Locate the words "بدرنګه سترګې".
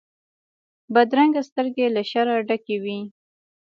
0.93-1.87